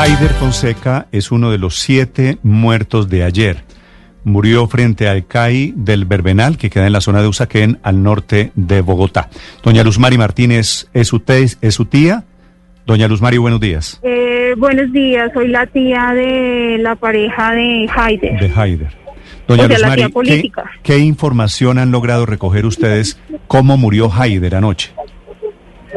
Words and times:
Haider 0.00 0.30
Fonseca 0.34 1.08
es 1.10 1.32
uno 1.32 1.50
de 1.50 1.58
los 1.58 1.76
siete 1.80 2.38
muertos 2.44 3.08
de 3.08 3.24
ayer. 3.24 3.64
Murió 4.22 4.68
frente 4.68 5.08
al 5.08 5.26
CAI 5.26 5.72
del 5.74 6.04
Berbenal, 6.04 6.56
que 6.56 6.70
queda 6.70 6.86
en 6.86 6.92
la 6.92 7.00
zona 7.00 7.20
de 7.20 7.26
Usaquén, 7.28 7.78
al 7.82 8.02
norte 8.02 8.52
de 8.54 8.80
Bogotá. 8.80 9.28
Doña 9.62 9.82
Luz 9.82 9.98
Mari 9.98 10.16
Martínez, 10.16 10.88
¿es 10.94 11.08
su, 11.08 11.18
te- 11.20 11.42
es 11.60 11.74
su 11.74 11.86
tía? 11.86 12.24
Doña 12.86 13.08
Luz 13.08 13.20
Mari, 13.20 13.38
buenos 13.38 13.60
días. 13.60 13.98
Eh, 14.02 14.54
buenos 14.56 14.92
días, 14.92 15.30
soy 15.34 15.48
la 15.48 15.66
tía 15.66 16.12
de 16.14 16.78
la 16.80 16.94
pareja 16.94 17.52
de 17.52 17.88
Haider. 17.94 18.38
De 18.40 18.52
Haider. 18.54 18.96
Doña 19.48 19.64
O 19.64 19.68
sea, 19.68 19.94
¿qué, 20.24 20.52
qué 20.82 20.98
información 20.98 21.78
han 21.78 21.90
logrado 21.90 22.24
recoger 22.26 22.66
ustedes? 22.66 23.18
¿Cómo 23.46 23.76
murió 23.76 24.12
Haider 24.12 24.54
anoche? 24.54 24.92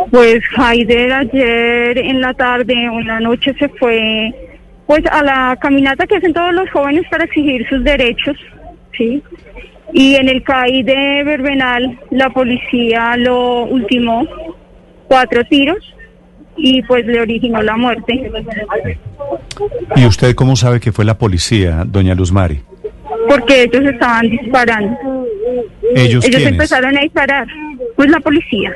Pues 0.10 0.42
Haider 0.58 1.12
ayer 1.12 1.98
en 1.98 2.22
la 2.22 2.34
tarde 2.34 2.90
o 2.90 3.00
en 3.00 3.08
la 3.08 3.20
noche 3.20 3.54
se 3.60 3.68
fue 3.70 4.34
pues 4.88 5.04
a 5.12 5.24
la 5.24 5.58
caminata 5.62 6.06
que 6.06 6.18
hacen 6.18 6.34
todos 6.34 6.54
los 6.54 6.70
jóvenes 6.72 7.04
para 7.10 7.24
exigir 7.24 7.68
sus 7.70 7.84
derechos, 7.84 8.36
¿sí? 8.98 9.24
Y 9.94 10.16
en 10.16 10.28
el 10.30 10.44
CAI 10.44 10.84
de 10.84 11.24
Berbenal 11.24 12.00
la 12.10 12.30
policía 12.30 13.16
lo 13.18 13.64
ultimó 13.64 14.26
cuatro 15.08 15.44
tiros 15.46 15.78
y 16.58 16.82
pues 16.84 17.06
le 17.06 17.22
originó 17.22 17.62
la 17.62 17.78
muerte. 17.78 18.32
¿Y 19.96 20.06
usted 20.06 20.36
cómo 20.36 20.56
sabe 20.56 20.80
que 20.80 20.92
fue 20.92 21.06
la 21.06 21.18
policía, 21.18 21.84
doña 21.86 22.16
Luz 22.16 22.32
Mari? 22.32 22.62
Porque 23.28 23.64
ellos 23.64 23.84
estaban 23.86 24.30
disparando. 24.30 24.98
¿Ellos, 25.96 26.26
Ellos 26.26 26.38
quiénes? 26.38 26.48
empezaron 26.48 26.98
a 26.98 27.02
disparar. 27.02 27.48
Pues 27.96 28.10
la 28.10 28.20
policía. 28.20 28.76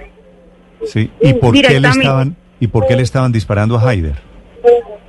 Sí. 0.88 1.10
¿Y 1.22 1.34
por 1.34 1.54
qué 1.54 1.80
le 1.80 1.88
estaban 1.88 2.36
y 2.60 2.68
por 2.68 2.88
qué 2.88 2.96
le 2.96 3.04
estaban 3.04 3.32
disparando 3.32 3.78
a 3.78 3.90
Haider? 3.90 4.16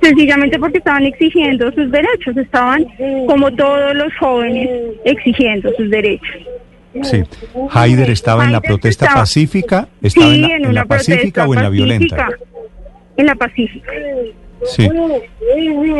Sencillamente 0.01 0.59
porque 0.59 0.77
estaban 0.77 1.05
exigiendo 1.05 1.71
sus 1.71 1.91
derechos, 1.91 2.37
estaban 2.37 2.85
como 3.27 3.51
todos 3.51 3.95
los 3.95 4.13
jóvenes 4.19 4.69
exigiendo 5.05 5.71
sus 5.75 5.89
derechos. 5.89 6.37
Sí. 7.03 7.23
Haider 7.71 8.09
estaba 8.09 8.45
en 8.45 8.51
la 8.51 8.61
protesta 8.61 9.05
estaba- 9.05 9.21
pacífica, 9.21 9.87
estaba 10.01 10.27
sí, 10.31 10.35
en 10.35 10.41
la, 10.41 10.55
en 10.69 10.73
la 10.75 10.85
pacífica 10.85 11.47
o 11.47 11.53
en 11.53 11.63
la 11.63 11.69
violenta. 11.69 12.29
En 13.17 13.25
la 13.25 13.35
pacífica. 13.35 13.91
Sí. 14.65 14.89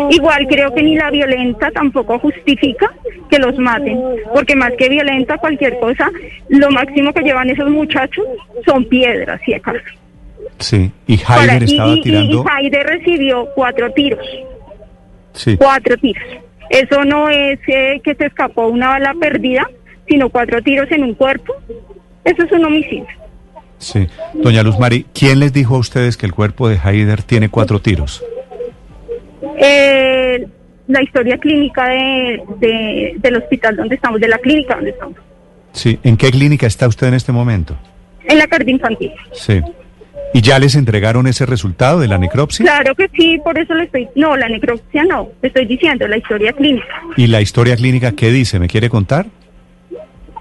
Igual 0.09 0.47
creo 0.47 0.73
que 0.73 0.83
ni 0.83 0.95
la 0.95 1.09
violenta 1.11 1.69
tampoco 1.71 2.17
justifica 2.19 2.91
que 3.29 3.39
los 3.39 3.57
maten, 3.57 3.99
porque 4.33 4.55
más 4.55 4.71
que 4.77 4.89
violenta 4.89 5.37
cualquier 5.37 5.79
cosa, 5.79 6.09
lo 6.49 6.69
máximo 6.71 7.13
que 7.13 7.21
llevan 7.21 7.49
esos 7.49 7.69
muchachos 7.69 8.25
son 8.65 8.85
piedras, 8.85 9.39
si 9.45 9.53
acaso. 9.53 9.79
Sí. 10.59 10.91
Y 11.05 11.19
Haider 11.27 11.63
estaba 11.63 11.93
y, 11.93 11.99
y- 11.99 12.01
tirando. 12.01 12.43
y 12.43 12.49
Haider 12.49 12.87
recibió 12.87 13.47
cuatro 13.55 13.91
tiros. 13.93 14.25
Sí. 15.33 15.55
cuatro 15.57 15.95
tiros. 15.97 16.23
Eso 16.69 17.03
no 17.05 17.29
es 17.29 17.59
eh, 17.67 18.01
que 18.03 18.15
se 18.15 18.25
escapó 18.25 18.67
una 18.67 18.89
bala 18.89 19.13
perdida, 19.19 19.69
sino 20.07 20.29
cuatro 20.29 20.61
tiros 20.61 20.89
en 20.91 21.03
un 21.03 21.13
cuerpo. 21.13 21.53
Eso 22.25 22.43
es 22.43 22.51
un 22.51 22.65
homicidio. 22.65 23.05
Sí. 23.77 24.07
Doña 24.33 24.63
Luz 24.63 24.79
Mari, 24.79 25.05
¿quién 25.13 25.39
les 25.39 25.53
dijo 25.53 25.75
a 25.75 25.79
ustedes 25.79 26.17
que 26.17 26.25
el 26.25 26.33
cuerpo 26.33 26.67
de 26.67 26.79
Haider 26.83 27.21
tiene 27.21 27.49
cuatro 27.49 27.79
tiros? 27.79 28.23
Eh, 29.57 30.47
la 30.87 31.03
historia 31.03 31.37
clínica 31.37 31.87
de, 31.89 32.41
de- 32.59 33.13
del 33.17 33.35
hospital 33.37 33.75
donde 33.75 33.95
estamos, 33.95 34.19
de 34.21 34.27
la 34.27 34.37
clínica 34.37 34.75
donde 34.75 34.91
estamos, 34.91 35.17
Sí. 35.73 35.99
¿En 36.03 36.15
qué 36.17 36.31
clínica 36.31 36.65
está 36.65 36.87
usted 36.87 37.07
en 37.07 37.13
este 37.15 37.31
momento? 37.31 37.75
en 38.29 38.37
la 38.39 38.47
carta 38.47 38.69
infantil. 38.69 39.11
Sí. 39.31 39.61
¿Y 40.33 40.41
ya 40.41 40.59
les 40.59 40.75
entregaron 40.75 41.27
ese 41.27 41.45
resultado 41.45 41.99
de 42.01 42.07
la 42.09 42.17
necropsia? 42.17 42.65
Claro 42.65 42.93
que 42.93 43.07
sí, 43.17 43.39
por 43.41 43.57
eso 43.57 43.73
le 43.73 43.85
estoy... 43.85 44.09
No, 44.15 44.35
la 44.35 44.49
necropsia 44.49 45.03
no, 45.05 45.29
le 45.41 45.47
estoy 45.47 45.65
diciendo 45.65 46.05
la 46.09 46.17
historia 46.17 46.51
clínica. 46.51 46.85
¿Y 47.15 47.27
la 47.27 47.39
historia 47.39 47.77
clínica 47.77 48.11
qué 48.11 48.29
dice? 48.31 48.59
¿Me 48.59 48.67
quiere 48.67 48.89
contar? 48.89 49.27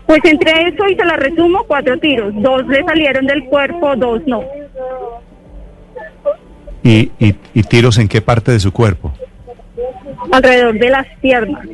Pues 0.07 0.19
entre 0.25 0.51
eso 0.69 0.85
y 0.89 0.97
se 0.97 1.05
la 1.05 1.17
resumo, 1.17 1.65
cuatro 1.69 1.97
tiros. 1.99 2.33
Dos 2.43 2.67
le 2.67 2.83
salieron 2.85 3.27
del 3.27 3.45
cuerpo, 3.45 3.95
dos 3.95 4.21
no. 4.27 4.43
¿Y, 6.87 7.11
y, 7.19 7.35
y 7.53 7.63
tiros 7.65 7.99
en 7.99 8.07
qué 8.07 8.21
parte 8.23 8.53
de 8.53 8.61
su 8.61 8.71
cuerpo? 8.73 9.13
Alrededor 10.31 10.79
de 10.79 10.89
las 10.91 11.07
piernas. 11.21 11.67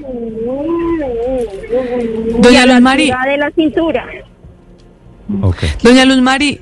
Doña 2.39 2.65
Luz 2.67 2.81
Mari, 2.81 3.11
de 3.27 3.37
la 3.37 3.51
cintura. 3.55 4.07
Ok. 5.43 5.65
doña 5.83 6.05
Luz 6.07 6.23
Mari, 6.23 6.61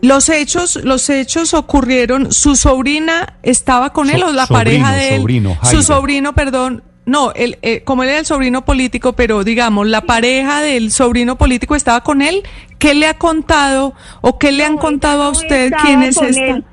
los 0.00 0.30
hechos, 0.30 0.76
los 0.82 1.10
hechos 1.10 1.52
ocurrieron, 1.52 2.32
su 2.32 2.56
sobrina 2.56 3.34
estaba 3.42 3.92
con 3.92 4.08
él 4.08 4.20
So- 4.20 4.28
o 4.28 4.32
la 4.32 4.46
sobrino, 4.46 4.58
pareja 4.86 4.92
de 4.94 5.08
él, 5.16 5.20
sobrino, 5.20 5.58
su 5.62 5.82
sobrino, 5.82 6.34
perdón, 6.34 6.82
no, 7.06 7.32
él, 7.34 7.58
eh, 7.60 7.82
como 7.84 8.02
él 8.02 8.08
era 8.08 8.18
el 8.20 8.26
sobrino 8.26 8.64
político, 8.64 9.12
pero 9.12 9.44
digamos, 9.44 9.86
la 9.86 10.00
pareja 10.02 10.62
del 10.62 10.90
sobrino 10.90 11.36
político 11.36 11.74
estaba 11.74 12.02
con 12.02 12.22
él, 12.22 12.42
¿qué 12.78 12.94
le 12.94 13.06
ha 13.06 13.18
contado 13.18 13.92
o 14.22 14.38
qué 14.38 14.52
le 14.52 14.64
han 14.64 14.76
No, 14.76 14.80
contado 14.80 15.22
a 15.22 15.28
usted 15.28 15.70
quién 15.82 16.02
es 16.02 16.16
con 16.16 16.28
esta? 16.28 16.46
él. 16.46 16.64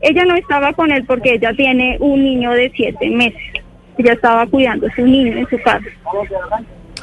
Ella 0.00 0.24
no 0.24 0.34
estaba 0.36 0.72
con 0.72 0.90
él 0.90 1.04
porque 1.04 1.34
ella 1.34 1.52
tiene 1.54 1.96
un 2.00 2.22
niño 2.22 2.52
de 2.52 2.70
siete 2.74 3.10
meses. 3.10 3.40
Ella 3.98 4.12
estaba 4.12 4.46
cuidando 4.46 4.86
a 4.86 4.94
su 4.94 5.02
niño 5.06 5.38
en 5.38 5.48
su 5.48 5.58
casa. 5.62 5.86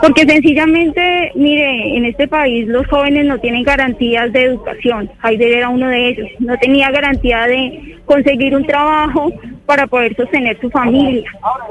Porque 0.02 0.24
sencillamente, 0.24 1.31
mire, 1.36 1.96
en 1.96 2.06
este 2.06 2.28
país 2.28 2.68
los 2.68 2.86
jóvenes 2.88 3.26
no 3.26 3.40
tienen 3.40 3.64
garantías 3.64 4.31
de 4.34 4.44
educación. 4.44 5.09
Haider 5.22 5.52
era 5.54 5.70
uno 5.70 5.88
de 5.88 6.09
ellos. 6.09 6.30
No 6.40 6.58
tenía 6.58 6.92
garantía 6.92 7.46
de 7.48 8.00
conseguir 8.06 8.56
un 8.56 8.66
trabajo 8.66 9.31
para 9.66 9.88
poder 9.88 10.16
sostener 10.16 10.60
su 10.60 10.70
familia. 10.70 11.24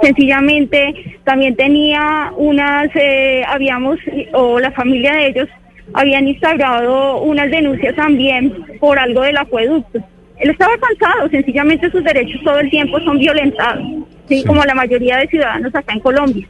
Sencillamente 0.03 1.19
también 1.25 1.57
tenía 1.57 2.33
unas, 2.37 2.89
eh, 2.95 3.43
habíamos, 3.47 3.99
o 4.33 4.59
la 4.59 4.71
familia 4.71 5.13
de 5.15 5.27
ellos 5.27 5.49
habían 5.95 6.27
instaurado 6.27 7.21
unas 7.23 7.51
denuncias 7.51 7.95
también 7.95 8.53
por 8.81 8.99
algo 8.99 9.23
del 9.23 9.37
acueducto. 9.37 10.03
Él 10.43 10.51
estaba 10.51 10.73
cansado, 10.77 11.29
sencillamente 11.31 11.89
sus 11.91 12.03
derechos 12.03 12.41
todo 12.43 12.59
el 12.59 12.69
tiempo 12.69 12.99
son 13.01 13.17
violentados, 13.17 13.85
¿sí? 14.29 14.39
Sí. 14.39 14.45
como 14.45 14.65
la 14.65 14.75
mayoría 14.75 15.19
de 15.19 15.29
ciudadanos 15.29 15.73
acá 15.73 15.93
en 15.93 16.01
Colombia. 16.01 16.49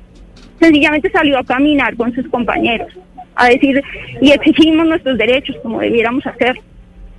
Sencillamente 0.59 1.11
salió 1.11 1.39
a 1.39 1.45
caminar 1.45 1.95
con 1.97 2.11
sus 2.15 2.27
compañeros, 2.29 2.91
a 3.35 3.49
decir, 3.49 3.83
y 4.23 4.31
exigimos 4.31 4.87
nuestros 4.87 5.19
derechos 5.19 5.57
como 5.63 5.81
debiéramos 5.81 6.27
hacer. 6.27 6.57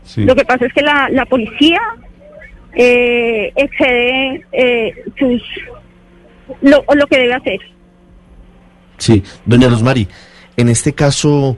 Sí. 0.03 0.25
Lo 0.25 0.35
que 0.35 0.45
pasa 0.45 0.65
es 0.65 0.73
que 0.73 0.81
la, 0.81 1.09
la 1.11 1.25
policía 1.25 1.79
eh, 2.73 3.51
excede 3.55 4.43
eh, 4.51 4.93
sus 5.19 5.43
lo, 6.61 6.83
lo 6.95 7.07
que 7.07 7.17
debe 7.19 7.33
hacer. 7.35 7.59
Sí, 8.97 9.23
doña 9.45 9.69
Rosmary, 9.69 10.07
en 10.57 10.69
este 10.69 10.93
caso, 10.93 11.57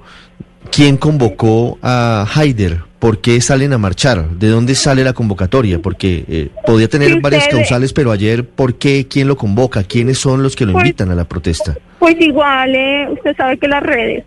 ¿quién 0.72 0.97
convocó 0.97 1.78
a 1.82 2.26
Haider? 2.36 2.80
¿Por 3.06 3.22
qué 3.22 3.40
salen 3.40 3.72
a 3.72 3.78
marchar? 3.78 4.30
¿De 4.32 4.48
dónde 4.48 4.74
sale 4.74 5.04
la 5.04 5.14
convocatoria? 5.14 5.78
Porque 5.78 6.26
eh, 6.28 6.50
podía 6.66 6.88
tener 6.88 7.22
varias 7.22 7.48
causales, 7.48 7.94
pero 7.94 8.10
ayer, 8.12 8.44
¿por 8.44 8.79
qué? 8.79 9.06
¿Quién 9.08 9.28
lo 9.28 9.38
convoca? 9.38 9.84
¿Quiénes 9.84 10.18
son 10.18 10.41
los 10.41 10.56
que 10.56 10.66
lo 10.66 10.72
Pues- 10.72 10.85
invitan 10.85 11.12
a 11.12 11.14
la 11.14 11.24
protesta? 11.26 11.76
Pues 12.00 12.16
igual, 12.20 12.74
eh, 12.74 13.08
usted 13.12 13.35
sabe 13.38 13.59
que 13.59 13.68
las 13.68 13.84
redes 13.84 14.24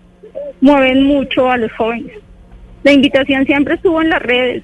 mueven 0.61 1.03
mucho 1.03 1.51
a 1.51 1.57
los 1.57 1.73
jóvenes. 1.73 2.13
La 2.85 2.93
invitación 2.93 3.45
siempre 3.47 3.75
estuvo 3.75 4.01
en 4.01 4.11
las 4.11 4.23
redes. 4.23 4.63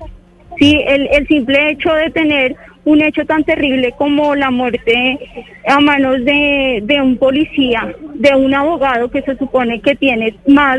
Sí, 0.61 0.81
el, 0.87 1.09
el 1.09 1.27
simple 1.27 1.73
hecho 1.73 1.93
de 1.95 2.09
tener 2.11 2.55
un 2.85 3.03
hecho 3.03 3.25
tan 3.27 3.43
terrible 3.43 3.95
como 3.99 4.37
la 4.37 4.53
muerte 4.53 5.19
a 5.67 5.81
manos 5.81 6.25
de, 6.25 6.85
de 6.85 7.03
un 7.03 7.17
policía, 7.17 7.93
de 8.15 8.33
un 8.37 8.55
abogado 8.55 9.11
que 9.11 9.23
se 9.23 9.37
supone 9.39 9.81
que 9.81 9.97
tiene 9.97 10.37
más 10.47 10.79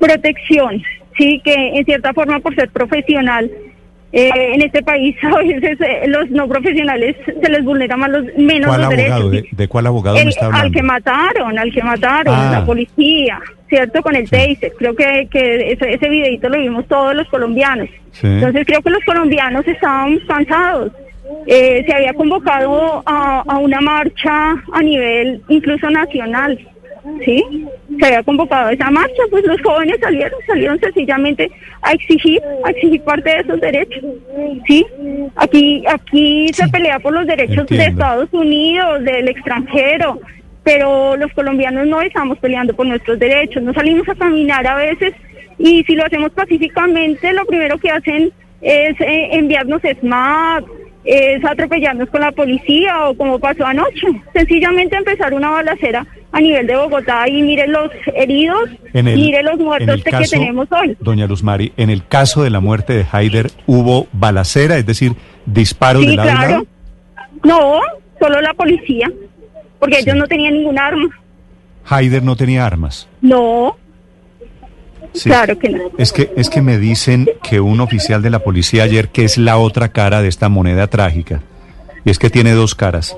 protección, 0.00 0.82
sí, 1.16 1.40
que 1.44 1.54
en 1.54 1.84
cierta 1.84 2.12
forma 2.12 2.40
por 2.40 2.54
ser 2.54 2.68
profesional 2.70 3.50
eh, 4.12 4.30
en 4.54 4.62
este 4.62 4.82
país 4.82 5.14
a 5.22 5.36
veces 5.38 5.80
eh, 5.80 6.02
los 6.08 6.28
no 6.30 6.48
profesionales 6.48 7.14
se 7.26 7.48
les 7.48 7.64
vulnera 7.64 7.96
más 7.96 8.10
los 8.10 8.24
menos 8.36 8.68
¿Cuál 8.68 8.80
los 8.82 8.92
abogado? 8.92 9.30
derechos. 9.30 9.50
¿De, 9.52 9.56
de 9.56 9.68
cuál 9.68 9.86
abogado 9.86 10.16
me 10.16 10.22
El- 10.22 10.28
está 10.30 10.46
al 10.46 10.52
hablando? 10.54 10.76
que 10.76 10.82
mataron, 10.82 11.58
al 11.58 11.72
que 11.72 11.82
mataron, 11.82 12.34
Ah. 12.36 12.50
la 12.52 12.66
policía, 12.66 13.38
¿cierto? 13.68 14.02
Con 14.02 14.16
el 14.16 14.24
Sí. 14.26 14.30
taser. 14.32 14.72
Creo 14.78 14.96
que, 14.96 15.28
que 15.30 15.72
ese, 15.72 15.94
ese 15.94 16.08
videito 16.08 16.48
lo 16.48 16.58
vimos 16.58 16.86
todos 16.88 17.14
los 17.14 17.28
colombianos. 17.28 17.88
Sí. 18.12 18.26
Entonces 18.26 18.66
creo 18.66 18.82
que 18.82 18.90
los 18.90 19.04
colombianos 19.04 19.66
estábamos 19.68 20.20
cansados. 20.26 20.90
eh, 21.46 21.84
se 21.86 21.94
había 21.94 22.12
convocado 22.14 23.04
a, 23.06 23.44
a 23.46 23.58
una 23.58 23.80
marcha 23.80 24.50
a 24.72 24.82
nivel 24.82 25.40
incluso 25.48 25.88
nacional, 25.88 26.58
¿sí? 27.24 27.66
Se 27.98 28.06
había 28.06 28.22
convocado 28.22 28.70
esa 28.70 28.90
marcha, 28.90 29.22
pues 29.30 29.44
los 29.44 29.60
jóvenes 29.62 29.98
salieron, 30.00 30.38
salieron 30.46 30.80
sencillamente 30.80 31.50
a 31.82 31.92
exigir, 31.92 32.40
a 32.64 32.70
exigir 32.70 33.02
parte 33.02 33.30
de 33.30 33.40
esos 33.40 33.60
derechos, 33.60 34.04
¿sí? 34.66 34.86
Aquí, 35.36 35.84
aquí 35.86 36.48
se 36.52 36.68
pelea 36.68 36.98
por 36.98 37.12
los 37.12 37.26
derechos 37.26 37.66
de. 37.66 37.90
Estados 37.90 38.28
Unidos, 38.32 39.02
del 39.04 39.28
extranjero, 39.28 40.20
pero 40.62 41.16
los 41.16 41.32
colombianos 41.32 41.86
no 41.86 42.00
estamos 42.00 42.38
peleando 42.38 42.74
por 42.74 42.86
nuestros 42.86 43.18
derechos, 43.18 43.62
no 43.62 43.74
salimos 43.74 44.08
a 44.08 44.14
caminar 44.14 44.66
a 44.66 44.76
veces 44.76 45.14
y 45.58 45.82
si 45.84 45.94
lo 45.94 46.04
hacemos 46.04 46.30
pacíficamente, 46.30 47.32
lo 47.32 47.44
primero 47.44 47.78
que 47.78 47.90
hacen 47.90 48.32
es 48.62 49.00
eh, 49.00 49.28
enviarnos 49.32 49.82
SMAT, 49.82 50.64
es 51.04 51.44
atropellarnos 51.44 52.08
con 52.10 52.20
la 52.20 52.32
policía 52.32 53.08
o 53.08 53.14
como 53.16 53.38
pasó 53.38 53.66
anoche. 53.66 54.06
Sencillamente 54.32 54.96
empezar 54.96 55.34
una 55.34 55.50
balacera 55.50 56.06
a 56.32 56.40
nivel 56.40 56.66
de 56.66 56.76
Bogotá 56.76 57.28
y 57.28 57.42
mire 57.42 57.66
los 57.66 57.90
heridos, 58.14 58.70
el- 58.92 59.04
mire 59.04 59.42
los 59.42 59.58
muertos 59.58 59.96
el 59.96 60.04
que 60.04 60.10
caso, 60.10 60.30
tenemos 60.30 60.68
hoy. 60.70 60.96
Doña 61.00 61.26
Luz 61.26 61.42
Mari, 61.42 61.72
en 61.76 61.90
el 61.90 62.06
caso 62.06 62.42
de 62.42 62.50
la 62.50 62.60
muerte 62.60 62.92
de 62.92 63.06
Haider, 63.10 63.50
¿hubo 63.66 64.06
balacera, 64.12 64.76
es 64.76 64.86
decir, 64.86 65.14
disparos 65.46 66.06
de 66.06 66.12
y 66.12 66.16
claro. 66.16 66.50
lado? 66.50 66.66
No, 67.44 67.80
solo 68.20 68.40
la 68.40 68.54
policía, 68.54 69.10
porque 69.78 69.98
ellos 70.00 70.14
no 70.16 70.26
tenían 70.26 70.54
ningún 70.54 70.78
arma. 70.78 71.08
Haider 71.86 72.22
no 72.22 72.36
tenía 72.36 72.64
armas. 72.66 73.08
No, 73.20 73.76
Sí. 75.12 75.28
claro 75.28 75.58
que 75.58 75.70
no. 75.70 75.80
Es 75.98 76.12
que, 76.12 76.30
es 76.36 76.48
que 76.50 76.62
me 76.62 76.78
dicen 76.78 77.28
que 77.42 77.58
un 77.60 77.80
oficial 77.80 78.22
de 78.22 78.30
la 78.30 78.38
policía 78.40 78.84
ayer, 78.84 79.08
que 79.08 79.24
es 79.24 79.38
la 79.38 79.56
otra 79.58 79.88
cara 79.88 80.22
de 80.22 80.28
esta 80.28 80.48
moneda 80.48 80.86
trágica, 80.86 81.40
y 82.04 82.10
es 82.10 82.18
que 82.20 82.30
tiene 82.30 82.52
dos 82.52 82.76
caras. 82.76 83.16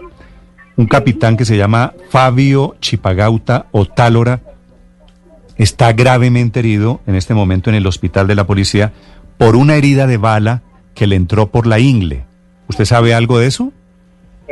Un 0.76 0.86
capitán 0.86 1.36
que 1.36 1.44
se 1.44 1.56
llama 1.56 1.92
Fabio 2.08 2.76
Chipagauta 2.80 3.66
Otálora 3.72 4.40
está 5.56 5.92
gravemente 5.92 6.60
herido 6.60 7.00
en 7.06 7.14
este 7.14 7.34
momento 7.34 7.70
en 7.70 7.76
el 7.76 7.86
hospital 7.86 8.26
de 8.26 8.34
la 8.34 8.46
policía 8.46 8.92
por 9.38 9.56
una 9.56 9.76
herida 9.76 10.06
de 10.06 10.16
bala 10.16 10.62
que 10.94 11.06
le 11.06 11.16
entró 11.16 11.48
por 11.48 11.66
la 11.66 11.78
ingle. 11.78 12.24
¿Usted 12.68 12.84
sabe 12.84 13.14
algo 13.14 13.38
de 13.38 13.46
eso? 13.46 13.72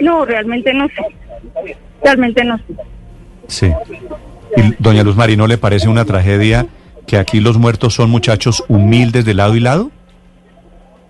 No, 0.00 0.24
realmente 0.24 0.72
no 0.74 0.86
sé. 0.88 1.74
Realmente 2.02 2.44
no 2.44 2.56
sé. 2.58 2.64
Sí. 3.46 3.72
Y 4.56 4.74
doña 4.78 5.02
Luz 5.02 5.16
Mari, 5.16 5.36
¿no 5.36 5.46
le 5.46 5.58
parece 5.58 5.88
una 5.88 6.04
tragedia 6.04 6.66
que 7.06 7.16
aquí 7.16 7.40
los 7.40 7.58
muertos 7.58 7.94
son 7.94 8.10
muchachos 8.10 8.64
humildes 8.68 9.24
de 9.24 9.34
lado 9.34 9.56
y 9.56 9.60
lado? 9.60 9.90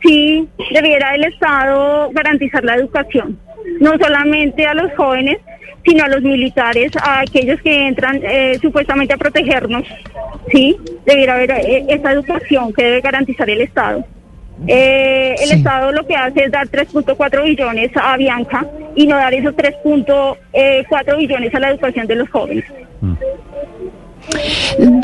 Sí, 0.02 0.48
debiera 0.72 1.14
el 1.14 1.24
Estado 1.24 2.10
garantizar 2.12 2.64
la 2.64 2.74
educación, 2.76 3.38
no 3.80 3.92
solamente 3.98 4.66
a 4.66 4.74
los 4.74 4.92
jóvenes, 4.94 5.38
sino 5.84 6.04
a 6.04 6.08
los 6.08 6.22
militares, 6.22 6.92
a 7.02 7.20
aquellos 7.20 7.60
que 7.62 7.86
entran 7.88 8.20
eh, 8.22 8.58
supuestamente 8.60 9.14
a 9.14 9.16
protegernos. 9.16 9.84
Sí, 10.52 10.76
debiera 11.06 11.34
haber 11.34 11.50
eh, 11.52 11.86
esa 11.88 12.12
educación 12.12 12.72
que 12.72 12.84
debe 12.84 13.00
garantizar 13.00 13.48
el 13.50 13.62
Estado. 13.62 14.04
Eh, 14.66 15.34
el 15.40 15.48
Sí. 15.48 15.54
Estado 15.54 15.90
lo 15.90 16.06
que 16.06 16.14
hace 16.14 16.44
es 16.44 16.50
dar 16.52 16.68
3.4 16.68 17.44
billones 17.44 17.90
a 17.96 18.16
Bianca 18.18 18.66
y 18.94 19.06
no 19.06 19.16
dar 19.16 19.32
esos 19.32 19.54
3.4 19.56 21.16
billones 21.16 21.54
a 21.54 21.60
la 21.60 21.70
educación 21.70 22.06
de 22.06 22.16
los 22.16 22.28
jóvenes. 22.28 22.64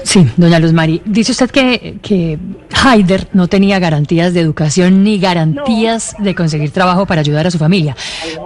Sí, 0.05 0.27
doña 0.37 0.59
Luz 0.59 0.73
Mari, 0.73 1.03
dice 1.05 1.33
usted 1.33 1.51
que, 1.51 1.97
que 2.03 2.39
Haider 2.85 3.27
no 3.33 3.49
tenía 3.49 3.79
garantías 3.79 4.33
de 4.35 4.41
educación 4.41 5.03
ni 5.03 5.19
garantías 5.19 6.15
de 6.19 6.35
conseguir 6.35 6.71
trabajo 6.71 7.07
para 7.07 7.21
ayudar 7.21 7.47
a 7.47 7.51
su 7.51 7.59
familia. 7.59 7.97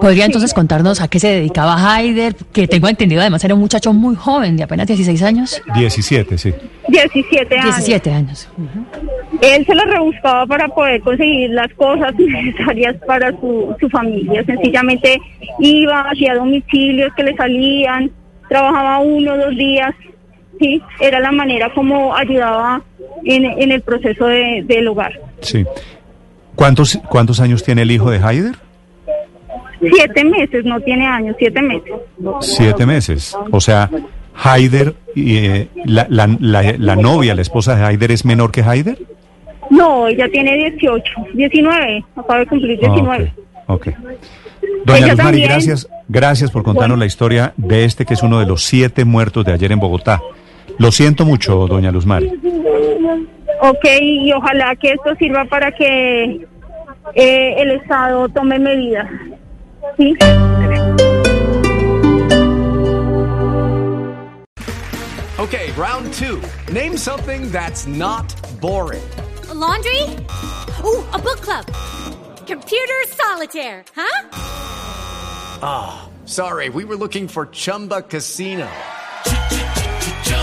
¿Podría 0.01 0.25
entonces 0.25 0.55
contarnos 0.55 1.01
a 1.01 1.09
qué 1.09 1.21
se 1.21 1.29
dedicaba 1.29 1.77
Haider? 1.77 2.35
Que 2.53 2.67
tengo 2.67 2.89
entendido, 2.89 3.21
además 3.21 3.45
era 3.45 3.55
un 3.55 3.61
muchacho 3.61 3.93
muy 3.93 4.15
joven, 4.15 4.57
de 4.57 4.63
apenas 4.63 4.87
16 4.87 5.23
años. 5.23 5.63
17, 5.75 6.39
sí. 6.39 6.55
17 6.89 7.59
años. 7.59 7.77
17 7.77 8.11
años. 8.11 8.49
Él 9.41 9.65
se 9.67 9.75
lo 9.75 9.85
rebuscaba 9.85 10.47
para 10.47 10.69
poder 10.69 11.01
conseguir 11.01 11.51
las 11.51 11.73
cosas 11.75 12.15
necesarias 12.19 12.97
para 13.07 13.31
su, 13.33 13.75
su 13.79 13.89
familia. 13.89 14.45
Sencillamente 14.45 15.19
iba, 15.59 16.03
hacía 16.11 16.35
domicilios 16.35 17.13
que 17.15 17.25
le 17.25 17.37
salían, 17.37 18.11
trabajaba 18.49 18.99
uno 19.01 19.35
o 19.35 19.37
dos 19.37 19.57
días. 19.57 19.95
Sí, 20.61 20.81
era 21.01 21.19
la 21.21 21.33
manera 21.33 21.73
como 21.75 22.15
ayudaba 22.15 22.83
en, 23.25 23.45
en 23.47 23.73
el 23.73 23.81
proceso 23.81 24.27
de- 24.27 24.63
del 24.67 24.87
hogar. 24.89 25.19
Sí. 25.41 25.65
¿Cuántos, 26.55 26.99
¿Cuántos 27.09 27.41
años 27.41 27.65
tiene 27.65 27.83
el 27.83 27.91
hijo 27.91 28.11
de 28.11 28.19
Haider? 28.19 28.55
Siete 29.81 30.25
meses, 30.25 30.65
no 30.67 30.79
tiene 30.81 31.07
años, 31.07 31.35
siete 31.39 31.63
meses. 31.63 31.93
Siete 32.41 32.85
meses. 32.85 33.35
O 33.51 33.61
sea, 33.61 33.89
Haider, 34.35 34.95
y, 35.15 35.37
eh, 35.39 35.69
la, 35.87 36.07
la, 36.11 36.29
la, 36.39 36.75
la 36.77 36.97
novia, 36.97 37.35
la 37.35 37.41
esposa 37.43 37.75
de 37.77 37.85
Haider, 37.85 38.11
es 38.13 38.27
menor 38.27 38.51
que 38.53 38.63
Haider? 38.63 38.99
No, 39.71 40.09
ella 40.09 40.29
tiene 40.31 40.55
18, 40.57 41.03
19, 41.33 42.05
acaba 42.17 42.41
de 42.41 42.47
cumplir 42.47 42.79
19. 42.79 43.33
Ah, 43.67 43.73
ok. 43.73 43.89
Doña 44.85 45.15
Luz 45.15 45.25
Mari, 45.25 45.43
gracias, 45.43 45.89
gracias 46.09 46.51
por 46.51 46.63
contarnos 46.63 46.97
Bueno. 46.97 47.01
la 47.01 47.07
historia 47.07 47.55
de 47.57 47.85
este 47.85 48.05
que 48.05 48.15
es 48.15 48.23
uno 48.23 48.41
de 48.41 48.47
los 48.47 48.65
siete 48.65 49.05
muertos 49.07 49.45
de 49.47 49.53
ayer 49.53 49.73
en 49.73 49.81
Bogotá. 49.81 50.21
Lo 50.79 50.91
siento 50.91 51.25
mucho, 51.25 51.67
doña 51.67 51.91
Luz 51.91 52.07
Mari. 52.07 52.29
Ok, 53.63 53.85
y 54.01 54.33
ojalá 54.33 54.75
que 54.77 54.93
esto 54.93 55.15
sirva 55.17 55.45
para 55.45 55.71
que 55.73 56.47
eh, 57.15 57.55
el 57.59 57.71
Estado 57.73 58.29
tome 58.29 58.59
medidas. 58.59 59.09
¿Sí? 59.97 60.17
Okay, 65.39 65.73
round 65.73 66.13
two. 66.13 66.41
Name 66.73 66.97
something 66.97 67.51
that's 67.51 67.87
not 67.87 68.35
boring. 68.61 69.03
laundry? 69.61 70.03
Ooh, 70.85 71.05
a 71.13 71.19
book 71.19 71.41
club. 71.41 71.67
Computer 72.47 73.01
solitaire, 73.09 73.85
huh? 73.95 74.29
Ah, 75.63 76.09
sorry, 76.25 76.71
we 76.71 76.85
were 76.85 76.97
looking 76.97 77.29
for 77.29 77.47
Chumba 77.47 78.03
Casino. 78.03 78.69